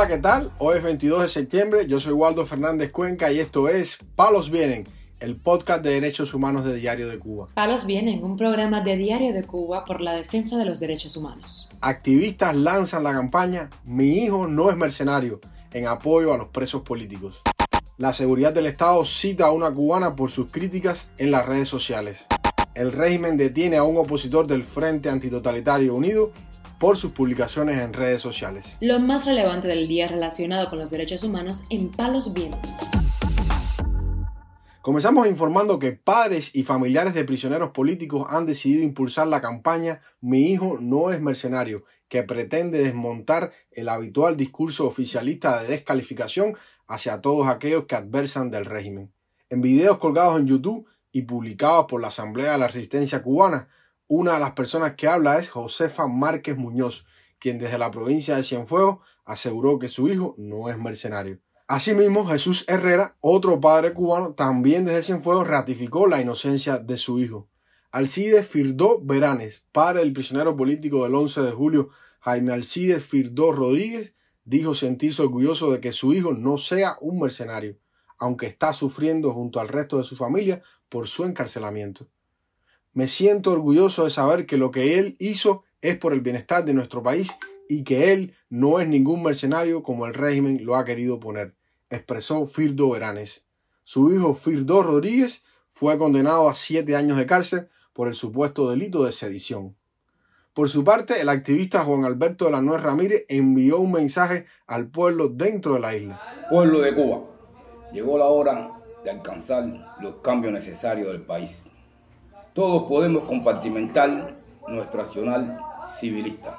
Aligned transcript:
Hola, 0.00 0.08
¿qué 0.08 0.16
tal? 0.16 0.50
Hoy 0.56 0.78
es 0.78 0.82
22 0.82 1.20
de 1.20 1.28
septiembre, 1.28 1.86
yo 1.86 2.00
soy 2.00 2.14
Waldo 2.14 2.46
Fernández 2.46 2.90
Cuenca 2.90 3.30
y 3.30 3.38
esto 3.38 3.68
es 3.68 3.98
Palos 4.16 4.50
Vienen, 4.50 4.88
el 5.18 5.36
podcast 5.36 5.84
de 5.84 5.90
derechos 5.90 6.32
humanos 6.32 6.64
de 6.64 6.74
Diario 6.74 7.06
de 7.06 7.18
Cuba. 7.18 7.48
Palos 7.52 7.84
Vienen, 7.84 8.24
un 8.24 8.38
programa 8.38 8.80
de 8.80 8.96
Diario 8.96 9.34
de 9.34 9.42
Cuba 9.42 9.84
por 9.84 10.00
la 10.00 10.14
defensa 10.14 10.56
de 10.56 10.64
los 10.64 10.80
derechos 10.80 11.18
humanos. 11.18 11.68
Activistas 11.82 12.56
lanzan 12.56 13.04
la 13.04 13.12
campaña 13.12 13.68
Mi 13.84 14.24
hijo 14.24 14.46
no 14.46 14.70
es 14.70 14.76
mercenario 14.78 15.38
en 15.70 15.86
apoyo 15.86 16.32
a 16.32 16.38
los 16.38 16.48
presos 16.48 16.80
políticos. 16.80 17.42
La 17.98 18.14
seguridad 18.14 18.54
del 18.54 18.64
Estado 18.64 19.04
cita 19.04 19.48
a 19.48 19.52
una 19.52 19.70
cubana 19.70 20.16
por 20.16 20.30
sus 20.30 20.50
críticas 20.50 21.10
en 21.18 21.30
las 21.30 21.44
redes 21.44 21.68
sociales. 21.68 22.24
El 22.74 22.92
régimen 22.92 23.36
detiene 23.36 23.76
a 23.76 23.82
un 23.82 23.98
opositor 23.98 24.46
del 24.46 24.64
Frente 24.64 25.10
Antitotalitario 25.10 25.94
Unido 25.94 26.32
por 26.80 26.96
sus 26.96 27.12
publicaciones 27.12 27.78
en 27.78 27.92
redes 27.92 28.22
sociales. 28.22 28.78
Lo 28.80 28.98
más 28.98 29.26
relevante 29.26 29.68
del 29.68 29.86
día 29.86 30.08
relacionado 30.08 30.70
con 30.70 30.78
los 30.78 30.90
derechos 30.90 31.22
humanos 31.22 31.64
en 31.68 31.90
Palos 31.90 32.32
Vientos. 32.32 32.70
Comenzamos 34.80 35.28
informando 35.28 35.78
que 35.78 35.92
padres 35.92 36.56
y 36.56 36.62
familiares 36.62 37.12
de 37.12 37.24
prisioneros 37.24 37.72
políticos 37.72 38.26
han 38.30 38.46
decidido 38.46 38.82
impulsar 38.82 39.26
la 39.26 39.42
campaña 39.42 40.00
Mi 40.22 40.46
hijo 40.46 40.78
no 40.80 41.10
es 41.10 41.20
mercenario, 41.20 41.84
que 42.08 42.22
pretende 42.22 42.78
desmontar 42.78 43.52
el 43.70 43.90
habitual 43.90 44.38
discurso 44.38 44.86
oficialista 44.86 45.60
de 45.60 45.68
descalificación 45.68 46.56
hacia 46.88 47.20
todos 47.20 47.46
aquellos 47.46 47.84
que 47.84 47.94
adversan 47.94 48.50
del 48.50 48.64
régimen. 48.64 49.12
En 49.50 49.60
videos 49.60 49.98
colgados 49.98 50.40
en 50.40 50.46
YouTube 50.46 50.86
y 51.12 51.22
publicados 51.22 51.84
por 51.86 52.00
la 52.00 52.08
Asamblea 52.08 52.52
de 52.52 52.58
la 52.58 52.68
Resistencia 52.68 53.22
Cubana, 53.22 53.68
una 54.10 54.34
de 54.34 54.40
las 54.40 54.54
personas 54.54 54.96
que 54.96 55.06
habla 55.06 55.38
es 55.38 55.50
Josefa 55.50 56.08
Márquez 56.08 56.56
Muñoz, 56.56 57.06
quien 57.38 57.60
desde 57.60 57.78
la 57.78 57.92
provincia 57.92 58.34
de 58.34 58.42
Cienfuegos 58.42 58.98
aseguró 59.24 59.78
que 59.78 59.86
su 59.86 60.08
hijo 60.08 60.34
no 60.36 60.68
es 60.68 60.76
mercenario. 60.76 61.38
Asimismo, 61.68 62.26
Jesús 62.26 62.64
Herrera, 62.66 63.16
otro 63.20 63.60
padre 63.60 63.92
cubano, 63.92 64.34
también 64.34 64.84
desde 64.84 65.04
Cienfuegos 65.04 65.46
ratificó 65.46 66.08
la 66.08 66.20
inocencia 66.20 66.78
de 66.78 66.96
su 66.96 67.20
hijo. 67.20 67.48
Alcides 67.92 68.48
Firdó 68.48 69.00
Veranes, 69.00 69.62
padre 69.70 70.00
del 70.00 70.12
prisionero 70.12 70.56
político 70.56 71.04
del 71.04 71.14
11 71.14 71.42
de 71.42 71.52
julio, 71.52 71.90
Jaime 72.18 72.52
Alcides 72.52 73.04
Firdó 73.04 73.52
Rodríguez, 73.52 74.16
dijo 74.44 74.74
sentirse 74.74 75.22
orgulloso 75.22 75.70
de 75.70 75.80
que 75.80 75.92
su 75.92 76.14
hijo 76.14 76.32
no 76.32 76.58
sea 76.58 76.96
un 77.00 77.20
mercenario, 77.20 77.78
aunque 78.18 78.46
está 78.46 78.72
sufriendo 78.72 79.32
junto 79.32 79.60
al 79.60 79.68
resto 79.68 79.98
de 79.98 80.04
su 80.04 80.16
familia 80.16 80.62
por 80.88 81.06
su 81.06 81.22
encarcelamiento. 81.22 82.08
Me 82.92 83.06
siento 83.06 83.52
orgulloso 83.52 84.04
de 84.04 84.10
saber 84.10 84.46
que 84.46 84.56
lo 84.56 84.72
que 84.72 84.98
él 84.98 85.14
hizo 85.20 85.62
es 85.80 85.96
por 85.96 86.12
el 86.12 86.20
bienestar 86.20 86.64
de 86.64 86.74
nuestro 86.74 87.02
país 87.02 87.38
y 87.68 87.84
que 87.84 88.12
él 88.12 88.34
no 88.48 88.80
es 88.80 88.88
ningún 88.88 89.22
mercenario 89.22 89.84
como 89.84 90.06
el 90.06 90.14
régimen 90.14 90.64
lo 90.64 90.74
ha 90.74 90.84
querido 90.84 91.20
poner, 91.20 91.54
expresó 91.88 92.46
Firdo 92.46 92.90
Veranes. 92.90 93.44
Su 93.84 94.12
hijo 94.12 94.34
Firdo 94.34 94.82
Rodríguez 94.82 95.42
fue 95.70 95.98
condenado 95.98 96.48
a 96.48 96.56
siete 96.56 96.96
años 96.96 97.16
de 97.16 97.26
cárcel 97.26 97.68
por 97.92 98.08
el 98.08 98.14
supuesto 98.14 98.68
delito 98.68 99.04
de 99.04 99.12
sedición. 99.12 99.76
Por 100.52 100.68
su 100.68 100.82
parte, 100.82 101.20
el 101.20 101.28
activista 101.28 101.84
Juan 101.84 102.04
Alberto 102.04 102.46
de 102.46 102.50
la 102.50 102.60
Nuez 102.60 102.82
Ramírez 102.82 103.24
envió 103.28 103.78
un 103.78 103.92
mensaje 103.92 104.46
al 104.66 104.90
pueblo 104.90 105.28
dentro 105.28 105.74
de 105.74 105.80
la 105.80 105.94
isla. 105.94 106.20
Pueblo 106.50 106.80
de 106.80 106.92
Cuba, 106.92 107.20
llegó 107.92 108.18
la 108.18 108.26
hora 108.26 108.72
de 109.04 109.10
alcanzar 109.10 109.96
los 110.00 110.16
cambios 110.16 110.52
necesarios 110.52 111.06
del 111.06 111.22
país 111.22 111.70
todos 112.52 112.84
podemos 112.84 113.24
compartimentar 113.24 114.36
nuestro 114.68 115.02
accional 115.02 115.58
civilista. 115.86 116.58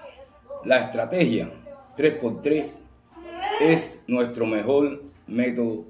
La 0.63 0.79
estrategia 0.79 1.51
3x3 1.97 2.79
es 3.59 3.99
nuestro 4.07 4.45
mejor 4.45 5.03
método 5.27 5.85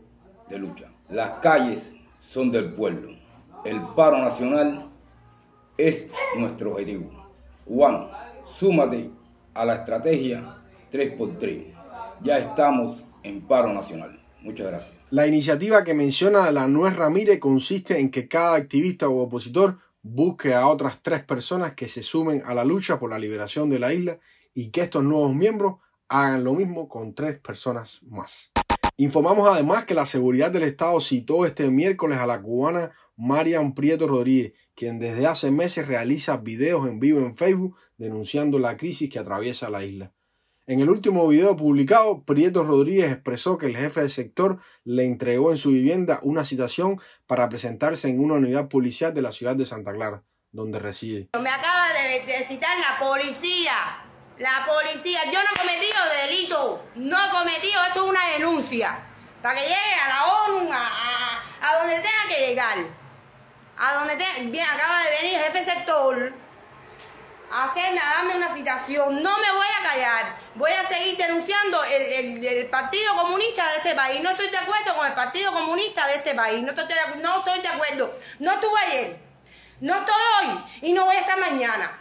de 0.49 0.59
lucha. 0.59 0.91
Las 1.09 1.31
calles 1.41 1.95
son 2.19 2.51
del 2.51 2.73
pueblo. 2.73 3.15
El 3.63 3.81
paro 3.95 4.17
nacional 4.17 4.89
es 5.77 6.07
nuestro 6.37 6.71
objetivo. 6.71 7.09
Juan, 7.67 8.07
súmate 8.45 9.09
a 9.53 9.65
la 9.65 9.75
estrategia 9.75 10.57
3x3. 10.91 11.65
Ya 12.21 12.37
estamos 12.37 13.03
en 13.23 13.41
paro 13.41 13.73
nacional. 13.73 14.19
Muchas 14.41 14.67
gracias. 14.67 14.93
La 15.11 15.27
iniciativa 15.27 15.83
que 15.83 15.93
menciona 15.93 16.49
la 16.51 16.67
Nuez 16.67 16.95
Ramírez 16.95 17.39
consiste 17.39 17.99
en 17.99 18.09
que 18.09 18.27
cada 18.27 18.55
activista 18.55 19.07
o 19.09 19.21
opositor 19.21 19.77
busque 20.01 20.53
a 20.53 20.67
otras 20.67 20.99
tres 21.01 21.23
personas 21.23 21.73
que 21.73 21.87
se 21.87 22.01
sumen 22.01 22.43
a 22.45 22.53
la 22.53 22.65
lucha 22.65 22.99
por 22.99 23.09
la 23.09 23.19
liberación 23.19 23.69
de 23.69 23.79
la 23.79 23.93
isla 23.93 24.19
y 24.53 24.69
que 24.69 24.81
estos 24.81 25.03
nuevos 25.03 25.33
miembros 25.33 25.75
hagan 26.09 26.43
lo 26.43 26.53
mismo 26.53 26.89
con 26.89 27.13
tres 27.13 27.39
personas 27.39 28.01
más. 28.03 28.51
Informamos 28.97 29.47
además 29.47 29.85
que 29.85 29.93
la 29.93 30.05
seguridad 30.05 30.51
del 30.51 30.63
Estado 30.63 30.99
citó 30.99 31.45
este 31.45 31.69
miércoles 31.69 32.19
a 32.19 32.27
la 32.27 32.41
cubana 32.41 32.91
Marian 33.15 33.73
Prieto 33.73 34.07
Rodríguez, 34.07 34.53
quien 34.75 34.99
desde 34.99 35.27
hace 35.27 35.51
meses 35.51 35.87
realiza 35.87 36.37
videos 36.37 36.87
en 36.87 36.99
vivo 36.99 37.19
en 37.19 37.35
Facebook 37.35 37.77
denunciando 37.97 38.59
la 38.59 38.77
crisis 38.77 39.09
que 39.09 39.19
atraviesa 39.19 39.69
la 39.69 39.83
isla. 39.83 40.13
En 40.67 40.79
el 40.79 40.91
último 40.91 41.27
video 41.27 41.57
publicado, 41.57 42.23
Prieto 42.23 42.63
Rodríguez 42.63 43.11
expresó 43.11 43.57
que 43.57 43.65
el 43.65 43.75
jefe 43.75 44.01
del 44.01 44.11
sector 44.11 44.61
le 44.83 45.05
entregó 45.05 45.51
en 45.51 45.57
su 45.57 45.69
vivienda 45.69 46.19
una 46.21 46.45
citación 46.45 47.01
para 47.25 47.49
presentarse 47.49 48.09
en 48.09 48.19
una 48.19 48.35
unidad 48.35 48.69
policial 48.69 49.11
de 49.11 49.23
la 49.23 49.31
ciudad 49.31 49.55
de 49.55 49.65
Santa 49.65 49.91
Clara, 49.91 50.23
donde 50.51 50.77
reside. 50.77 51.29
Me 51.41 51.49
acaba 51.49 51.87
de, 51.93 52.45
citar 52.45 52.77
la 52.77 52.99
policía. 52.99 53.73
La 54.37 54.67
policía, 54.67 55.21
yo 55.25 55.39
no 55.39 55.49
he 55.49 55.59
cometido 55.59 55.97
delito, 56.27 56.83
no 56.95 57.17
he 57.17 57.29
cometido, 57.31 57.81
esto 57.87 58.05
es 58.05 58.09
una 58.11 58.27
denuncia, 58.37 58.99
para 59.41 59.55
que 59.59 59.67
llegue 59.67 59.93
a 60.03 60.09
la 60.09 60.25
ONU, 60.45 60.69
a, 60.71 61.79
donde 61.79 61.95
tenga 61.95 62.27
que 62.29 62.47
llegar, 62.47 62.77
a 63.77 63.93
donde 63.95 64.15
tenga, 64.15 64.51
bien, 64.51 64.65
acaba 64.65 65.03
de 65.03 65.09
venir 65.21 65.39
el 65.39 65.45
jefe 65.45 65.65
sector, 65.65 66.33
hacerme, 67.51 67.99
a 67.99 68.17
darme 68.17 68.35
una 68.35 68.53
citación. 68.53 69.21
No 69.21 69.37
me 69.37 69.51
voy 69.51 69.67
a 69.79 69.89
callar. 69.89 70.37
Voy 70.55 70.71
a 70.71 70.87
seguir 70.87 71.17
denunciando 71.17 71.79
el, 71.83 72.67
Partido 72.67 73.13
Comunista 73.15 73.69
de 73.71 73.77
este 73.77 73.95
país. 73.95 74.21
No 74.21 74.31
estoy 74.31 74.49
de 74.49 74.57
acuerdo 74.57 74.95
con 74.95 75.07
el 75.07 75.13
Partido 75.13 75.51
Comunista 75.51 76.07
de 76.07 76.15
este 76.15 76.33
país. 76.33 76.61
No 76.61 76.69
estoy 76.69 76.85
de, 76.87 77.21
no 77.21 77.39
estoy 77.39 77.61
de 77.61 77.67
acuerdo. 77.67 78.13
No 78.39 78.51
estuve 78.53 78.79
ayer. 78.87 79.19
No 79.81 79.95
estoy 79.95 80.15
hoy. 80.39 80.63
Y 80.81 80.93
no 80.93 81.05
voy 81.05 81.15
a 81.15 81.19
estar 81.19 81.39
mañana. 81.39 81.99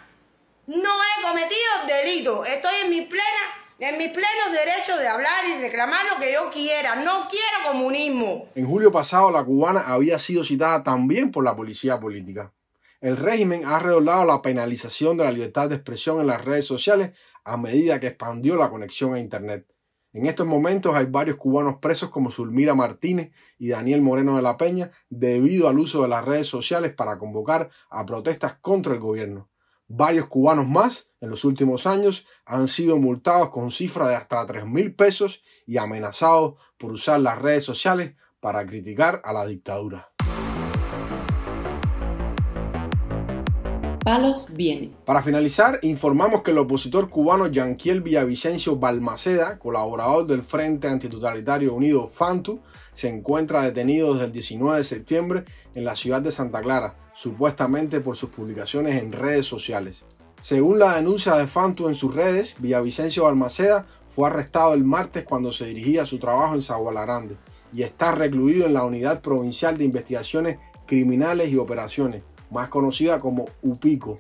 No 0.67 0.91
he 1.03 1.23
cometido 1.23 1.87
delito. 1.87 2.45
Estoy 2.45 2.75
en 2.85 2.91
mi 2.91 3.03
plena 3.03 3.61
en 3.81 3.97
mis 3.97 4.09
plenos 4.09 4.53
derechos 4.53 4.99
de 4.99 5.09
hablar 5.09 5.47
y 5.49 5.59
reclamar 5.59 6.05
lo 6.13 6.21
que 6.21 6.33
yo 6.33 6.51
quiera. 6.51 6.97
No 6.97 7.27
quiero 7.29 7.73
comunismo. 7.73 8.49
En 8.55 8.67
julio 8.67 8.93
pasado, 8.93 9.31
la 9.31 9.43
cubana 9.43 9.81
había 9.81 10.19
sido 10.19 10.45
citada 10.45 10.85
también 10.85 11.33
por 11.33 11.45
la 11.45 11.57
policía 11.57 11.99
política. 11.99 12.53
El 13.01 13.17
régimen 13.17 13.65
ha 13.65 13.79
redoblado 13.79 14.27
la 14.27 14.43
penalización 14.43 15.17
de 15.17 15.25
la 15.25 15.33
libertad 15.33 15.71
de 15.71 15.77
expresión 15.77 16.21
en 16.21 16.27
las 16.27 16.45
redes 16.45 16.67
sociales 16.67 17.13
a 17.45 17.57
medida 17.57 17.99
que 17.99 18.09
expandió 18.09 18.57
la 18.57 18.69
conexión 18.69 19.15
a 19.15 19.19
Internet. 19.19 19.67
En 20.13 20.27
estos 20.27 20.47
momentos 20.47 20.95
hay 20.95 21.07
varios 21.07 21.39
cubanos 21.39 21.77
presos 21.81 22.11
como 22.11 22.31
Zulmira 22.31 22.75
Martínez 22.75 23.33
y 23.59 23.69
Daniel 23.69 24.03
Moreno 24.03 24.37
de 24.37 24.43
la 24.43 24.59
Peña 24.59 24.91
debido 25.09 25.67
al 25.67 25.79
uso 25.79 26.03
de 26.03 26.09
las 26.09 26.27
redes 26.27 26.49
sociales 26.49 26.93
para 26.93 27.19
convocar 27.19 27.71
a 27.89 28.05
protestas 28.05 28.57
contra 28.61 28.93
el 28.93 29.01
gobierno. 29.01 29.49
Varios 29.89 30.27
cubanos 30.27 30.69
más 30.69 31.07
en 31.23 31.31
los 31.31 31.47
últimos 31.47 31.87
años 31.87 32.27
han 32.45 32.69
sido 32.69 32.99
multados 32.99 33.49
con 33.49 33.71
cifra 33.71 34.09
de 34.09 34.17
hasta 34.17 34.45
3 34.45 34.67
mil 34.67 34.95
pesos 34.95 35.43
y 35.67 35.79
amenazados 35.79 36.61
por 36.77 36.93
usar 36.93 37.19
las 37.21 37.41
redes 37.41 37.65
sociales 37.65 38.15
para 38.41 38.67
criticar 38.67 39.23
a 39.25 39.33
la 39.33 39.47
dictadura. 39.47 40.10
Para 45.05 45.23
finalizar, 45.23 45.79
informamos 45.83 46.43
que 46.43 46.51
el 46.51 46.59
opositor 46.59 47.09
cubano 47.09 47.47
Yanquiel 47.47 48.01
Villavicencio 48.01 48.75
Balmaceda, 48.75 49.59
colaborador 49.59 50.27
del 50.27 50.43
Frente 50.43 50.89
Antitotalitario 50.89 51.73
Unido 51.73 52.09
FANTU, 52.09 52.61
se 52.93 53.09
encuentra 53.09 53.63
detenido 53.63 54.13
desde 54.13 54.27
el 54.27 54.33
19 54.33 54.79
de 54.79 54.85
septiembre 54.85 55.45
en 55.75 55.85
la 55.85 55.95
ciudad 55.95 56.21
de 56.23 56.33
Santa 56.33 56.61
Clara, 56.61 56.97
supuestamente 57.15 58.01
por 58.01 58.17
sus 58.17 58.31
publicaciones 58.31 59.01
en 59.01 59.13
redes 59.13 59.47
sociales. 59.47 60.05
Según 60.41 60.81
la 60.81 60.97
denuncia 60.97 61.37
de 61.37 61.47
FANTU 61.47 61.87
en 61.87 61.95
sus 61.95 62.13
redes, 62.13 62.57
Villavicencio 62.59 63.25
Balmaceda 63.25 63.87
fue 64.09 64.29
arrestado 64.29 64.75
el 64.75 64.83
martes 64.83 65.23
cuando 65.23 65.53
se 65.53 65.67
dirigía 65.67 66.03
a 66.03 66.07
su 66.07 66.19
trabajo 66.19 66.55
en 66.55 66.95
Grande 66.95 67.37
y 67.73 67.83
está 67.83 68.13
recluido 68.13 68.67
en 68.67 68.75
la 68.75 68.85
Unidad 68.85 69.21
Provincial 69.21 69.79
de 69.79 69.85
Investigaciones 69.85 70.59
Criminales 70.87 71.51
y 71.51 71.57
Operaciones, 71.57 72.25
más 72.51 72.69
conocida 72.69 73.19
como 73.19 73.47
UPICO, 73.63 74.19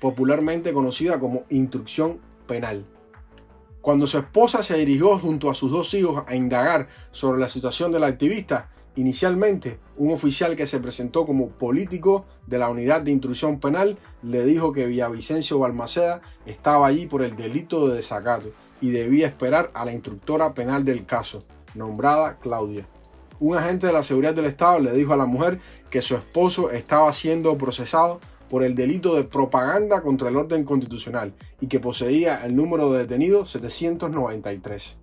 popularmente 0.00 0.72
conocida 0.72 1.18
como 1.18 1.44
Instrucción 1.48 2.18
Penal. 2.46 2.84
Cuando 3.80 4.06
su 4.06 4.18
esposa 4.18 4.62
se 4.62 4.76
dirigió 4.76 5.18
junto 5.18 5.50
a 5.50 5.54
sus 5.54 5.70
dos 5.70 5.94
hijos 5.94 6.22
a 6.26 6.34
indagar 6.34 6.88
sobre 7.12 7.40
la 7.40 7.48
situación 7.48 7.92
del 7.92 8.04
activista, 8.04 8.68
inicialmente 8.96 9.78
un 9.96 10.12
oficial 10.12 10.56
que 10.56 10.66
se 10.66 10.80
presentó 10.80 11.24
como 11.24 11.48
político 11.48 12.26
de 12.46 12.58
la 12.58 12.68
unidad 12.68 13.02
de 13.02 13.12
instrucción 13.12 13.58
penal 13.58 13.98
le 14.22 14.44
dijo 14.44 14.72
que 14.72 14.86
Villavicencio 14.86 15.58
Balmaceda 15.58 16.20
estaba 16.44 16.86
allí 16.86 17.06
por 17.06 17.22
el 17.22 17.36
delito 17.36 17.88
de 17.88 17.96
desacato 17.96 18.50
y 18.80 18.90
debía 18.90 19.26
esperar 19.26 19.70
a 19.74 19.84
la 19.84 19.92
instructora 19.92 20.52
penal 20.52 20.84
del 20.84 21.06
caso, 21.06 21.38
nombrada 21.74 22.38
Claudia. 22.38 22.86
Un 23.40 23.56
agente 23.56 23.86
de 23.86 23.94
la 23.94 24.02
seguridad 24.02 24.34
del 24.34 24.44
Estado 24.44 24.80
le 24.80 24.92
dijo 24.92 25.14
a 25.14 25.16
la 25.16 25.24
mujer 25.24 25.60
que 25.88 26.02
su 26.02 26.14
esposo 26.14 26.70
estaba 26.70 27.10
siendo 27.14 27.56
procesado 27.56 28.20
por 28.50 28.62
el 28.62 28.74
delito 28.74 29.14
de 29.14 29.24
propaganda 29.24 30.02
contra 30.02 30.28
el 30.28 30.36
orden 30.36 30.62
constitucional 30.62 31.32
y 31.58 31.66
que 31.66 31.80
poseía 31.80 32.44
el 32.44 32.54
número 32.54 32.92
de 32.92 32.98
detenidos 32.98 33.50
793. 33.52 34.98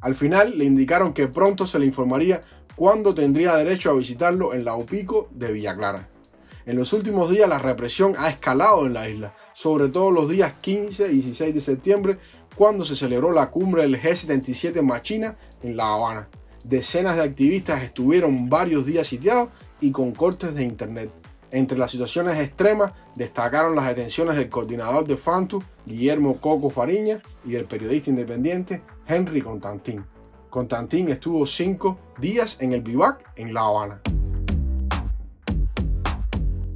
Al 0.00 0.14
final 0.14 0.56
le 0.56 0.64
indicaron 0.64 1.12
que 1.12 1.28
pronto 1.28 1.66
se 1.66 1.78
le 1.78 1.84
informaría 1.84 2.40
cuándo 2.76 3.14
tendría 3.14 3.54
derecho 3.56 3.90
a 3.90 3.94
visitarlo 3.94 4.54
en 4.54 4.64
la 4.64 4.74
Opico 4.74 5.28
de 5.30 5.52
Villa 5.52 5.76
Clara. 5.76 6.08
En 6.64 6.76
los 6.76 6.94
últimos 6.94 7.30
días 7.30 7.46
la 7.46 7.58
represión 7.58 8.14
ha 8.16 8.30
escalado 8.30 8.86
en 8.86 8.94
la 8.94 9.06
isla, 9.06 9.34
sobre 9.52 9.88
todo 9.90 10.10
los 10.10 10.30
días 10.30 10.54
15 10.62 11.08
y 11.12 11.16
16 11.16 11.54
de 11.54 11.60
septiembre, 11.60 12.18
cuando 12.56 12.86
se 12.86 12.96
celebró 12.96 13.32
la 13.32 13.50
cumbre 13.50 13.82
del 13.82 14.00
G77 14.00 14.80
Machina 14.80 15.36
en 15.62 15.76
La 15.76 15.92
Habana. 15.92 16.28
Decenas 16.64 17.16
de 17.16 17.22
activistas 17.22 17.82
estuvieron 17.82 18.50
varios 18.50 18.84
días 18.84 19.06
sitiados 19.06 19.48
y 19.80 19.92
con 19.92 20.12
cortes 20.12 20.54
de 20.54 20.64
internet. 20.64 21.10
Entre 21.50 21.78
las 21.78 21.90
situaciones 21.90 22.38
extremas 22.38 22.92
destacaron 23.16 23.74
las 23.74 23.88
detenciones 23.88 24.36
del 24.36 24.48
coordinador 24.48 25.06
de 25.06 25.16
Fantu, 25.16 25.62
Guillermo 25.86 26.36
Coco 26.38 26.70
Fariña, 26.70 27.22
y 27.44 27.52
del 27.52 27.64
periodista 27.64 28.10
independiente 28.10 28.82
Henry 29.06 29.40
Constantín. 29.40 30.04
Constantín 30.50 31.08
estuvo 31.08 31.46
cinco 31.46 31.98
días 32.18 32.60
en 32.60 32.72
el 32.72 32.82
vivac 32.82 33.32
en 33.36 33.54
La 33.54 33.62
Habana. 33.62 34.00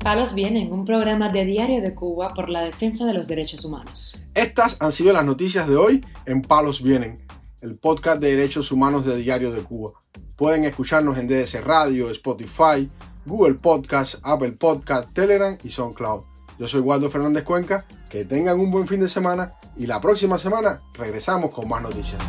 Palos 0.05 0.35
Vienen, 0.35 0.73
un 0.73 0.85
programa 0.85 1.31
de 1.31 1.45
Diario 1.45 1.81
de 1.81 1.95
Cuba 1.95 2.35
por 2.35 2.51
la 2.51 2.63
defensa 2.63 3.07
de 3.07 3.15
los 3.15 3.27
derechos 3.27 3.65
humanos. 3.65 4.15
Estas 4.35 4.77
han 4.81 4.93
sido 4.93 5.13
las 5.13 5.25
noticias 5.25 5.67
de 5.67 5.77
hoy 5.77 6.05
en 6.27 6.43
Palos 6.43 6.83
Vienen, 6.83 7.21
el 7.65 7.77
podcast 7.77 8.21
de 8.21 8.37
derechos 8.37 8.71
humanos 8.71 9.07
de 9.07 9.17
Diario 9.17 9.51
de 9.51 9.63
Cuba. 9.63 9.93
Pueden 10.37 10.65
escucharnos 10.65 11.17
en 11.17 11.27
DDC 11.27 11.63
Radio, 11.65 12.11
Spotify, 12.11 12.91
Google 13.25 13.55
Podcast, 13.55 14.17
Apple 14.23 14.53
Podcast, 14.53 15.11
Telegram 15.15 15.57
y 15.65 15.71
SoundCloud. 15.71 16.25
Yo 16.59 16.69
soy 16.69 16.81
Waldo 16.83 17.09
Fernández 17.11 17.43
Cuenca, 17.43 17.87
que 18.11 18.27
tengan 18.27 18.61
un 18.61 18.71
buen 18.71 18.87
fin 18.87 19.01
de 19.01 19.09
semana 19.09 19.55
y 19.79 19.87
la 19.87 19.99
próxima 19.99 20.39
semana 20.39 20.83
regresamos 20.93 21.55
con 21.55 21.67
más 21.67 21.83
noticias. 21.83 22.23